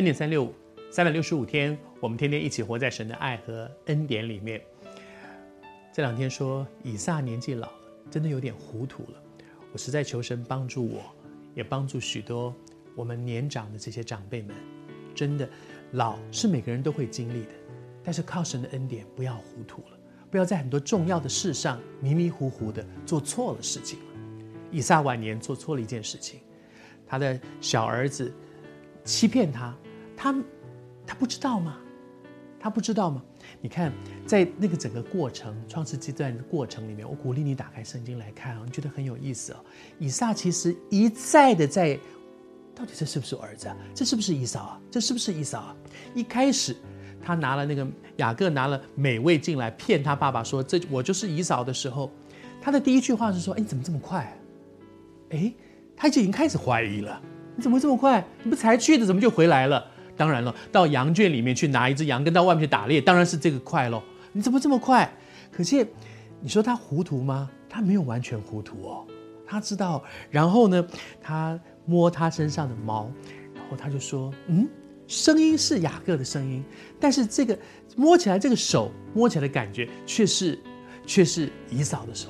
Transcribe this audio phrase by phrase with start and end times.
[0.00, 0.54] 恩典三六五，
[0.90, 4.58] 三百六十五天，我们天天一起活在神的爱和恩典里面。
[5.92, 7.74] 这两天说以撒年纪老了，
[8.10, 9.22] 真的有点糊涂了。
[9.74, 11.02] 我实在求神帮助我，
[11.54, 12.54] 也帮助许多
[12.96, 14.56] 我们年长的这些长辈们。
[15.14, 15.46] 真的，
[15.92, 17.50] 老是每个人都会经历的，
[18.02, 19.98] 但是靠神的恩典，不要糊涂了，
[20.30, 23.98] 不要在很多重要的事上迷迷糊糊的做错了事情。
[24.70, 26.40] 以撒晚年做错了一件事情，
[27.06, 28.32] 他的小儿子
[29.04, 29.76] 欺骗他，
[30.20, 30.34] 他
[31.06, 31.78] 他不知道吗？
[32.60, 33.22] 他不知道吗？
[33.62, 33.90] 你看，
[34.26, 39.56] 在那个整个过程，创世纪段的过程里面，我鼓励你打开圣经来看啊，你觉得很有意思哦。
[39.98, 41.98] 以撒其实一再的在，
[42.74, 43.76] 到底这是不是我儿子啊？
[43.94, 44.80] 这是不是以扫啊？
[44.90, 45.76] 这是不是以扫啊？
[46.14, 46.76] 一开始
[47.22, 47.86] 他拿了那个
[48.16, 52.10] 雅各拿了美味进来骗他爸爸说，这我就是以扫的时候，
[52.60, 54.30] 他的第一句话是说：“哎，你怎么这么快？”
[55.32, 55.50] 哎，
[55.96, 57.18] 他就已经开始怀疑了。
[57.56, 58.22] 你怎么这么快？
[58.42, 59.89] 你不才去的，怎么就回来了？
[60.20, 64.02] 当然了，到羊圈里面去拿一只羊，跟到外面去打猎，当然是这个快喽。
[64.32, 65.10] 你怎么这么快？
[65.50, 65.88] 可是，
[66.42, 67.50] 你说他糊涂吗？
[67.70, 69.06] 他没有完全糊涂哦，
[69.46, 70.04] 他知道。
[70.28, 70.86] 然后呢，
[71.22, 73.10] 他摸他身上的毛，
[73.54, 74.68] 然后他就说：“嗯，
[75.06, 76.62] 声音是雅各的声音，
[77.00, 77.58] 但是这个
[77.96, 80.58] 摸起来，这个手摸起来的感觉却是，
[81.06, 82.28] 却是以扫的手。”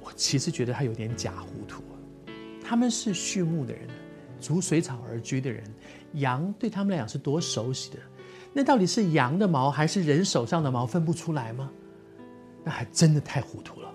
[0.00, 1.82] 我其实觉得他有点假糊涂。
[2.64, 3.86] 他们是畜牧的人，
[4.42, 5.62] 逐水草而居的人。
[6.14, 7.96] 羊对他们来讲是多熟悉的，
[8.52, 11.70] 那到底是羊的毛还是人手上的毛分不出来吗？
[12.62, 13.88] 那还真的太糊涂了。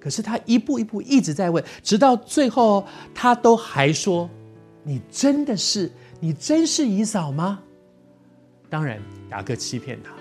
[0.00, 4.28] 可是他一步一步一直在问，直到最后他都还说
[4.82, 7.62] ：“你真的是，你真是姨嫂吗？”
[8.68, 10.12] 当然，雅各欺骗他。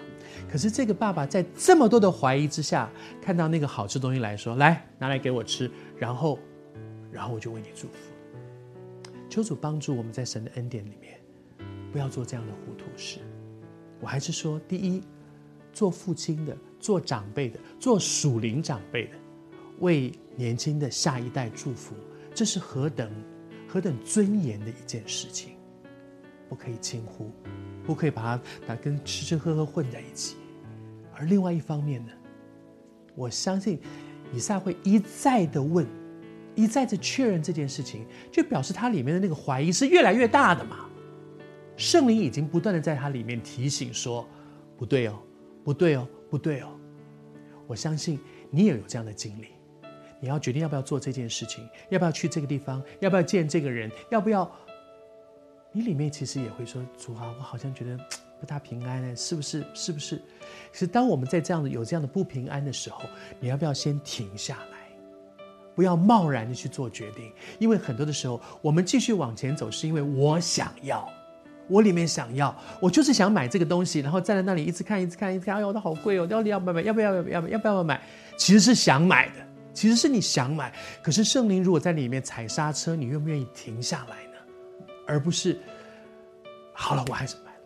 [0.48, 2.88] 可是这个爸爸在这么多的怀疑之下，
[3.20, 6.38] 看到那个好吃东西来说：“来，拿来给我吃。”然后，
[7.12, 8.11] 然后我就为你祝福。
[9.32, 11.18] 求主帮助我们在神的恩典里面。
[11.90, 13.20] 不要做这样的糊涂事。
[14.02, 15.02] 我还是说，第一，
[15.72, 19.14] 做父亲的、做长辈的、做属灵长辈的，
[19.80, 21.96] 为年轻的下一代祝福，
[22.34, 23.10] 这是何等
[23.68, 25.54] 何等尊严的一件事情，
[26.50, 27.32] 不可以轻忽，
[27.86, 28.38] 不可以把
[28.68, 30.36] 它跟吃吃喝喝混在一起。
[31.14, 32.12] 而另外一方面呢，
[33.16, 33.80] 我相信
[34.34, 35.86] 以撒会一再的问，
[36.56, 40.88] 一再的确认这件事情，就表示他里面的那个怀疑是越来越大的嘛。
[41.78, 44.28] 圣灵已经不断的在他里面提醒说
[44.78, 45.18] ：“不对哦，
[45.64, 46.78] 不对哦，不对哦。”
[47.66, 48.20] 我相信
[48.50, 49.48] 你也有这样的经历。
[50.20, 54.50] 你要决定要不要做这件事情，要不要去这个地方，要不要见这个人，要不要？
[55.72, 57.98] 你里面其实也会说：“主啊，我好像觉得
[58.40, 59.64] 不大平安呢，是不是？
[59.74, 60.22] 是不是？”
[60.72, 63.02] 是当我们在这样的有这样的不平安的时候，
[63.40, 64.81] 你要不要先停下来，
[65.76, 67.32] 不要贸然的去做决定？
[67.60, 71.08] 因为很多的时候，我们继续往前走，是因为我想要。
[71.68, 75.56] 我里面想要，我就是想买这个东西，然后站在那里一直看，一直看，一直看。
[75.56, 76.28] 哎呦，它好贵哦！
[76.28, 76.82] 到底要不要买？
[76.82, 77.16] 要不要？
[77.16, 77.48] 要不要？
[77.48, 78.02] 要不要买？
[78.36, 79.36] 其实是想买的，
[79.74, 80.74] 其实是你想买。
[81.02, 84.86] 可是圣灵如果在里面踩刹车，你愿不愿意停下来呢？
[85.08, 85.58] 而不是，
[86.74, 87.60] 好了，我还是买了。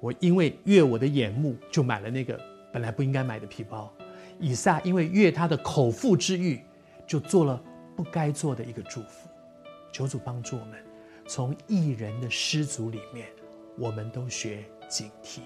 [0.00, 2.40] 我因为悦我的眼目，就买了那个
[2.72, 3.92] 本来不应该买的皮包。
[4.38, 6.58] 以撒因为悦他的口腹之欲，
[7.12, 7.62] 就做了
[7.94, 9.28] 不该做的一个祝福。
[9.92, 10.82] 求主帮助我们，
[11.28, 13.28] 从艺人的失足里面。
[13.76, 15.40] 我们都学警惕。